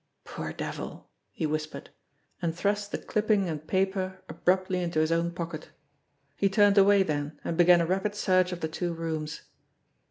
[0.23, 1.91] "Poor devil!" he whispered
[2.41, 5.69] and thrust the clipping and paper abruptly into his own pocket.
[6.35, 9.41] He turned away then, and began a rapid search of the two rooms.